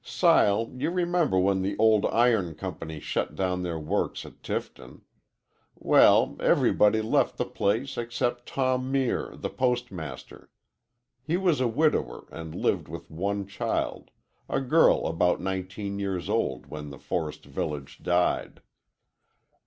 [0.03, 5.01] Sile, you remember when the old iron company shut down their works at Tifton.
[5.75, 10.49] Well, everybody left the place except Tom Muir, the postmaster.
[11.21, 14.09] He was a widower, and lived with one child
[14.49, 18.59] a girl about nineteen years old when the forest village died.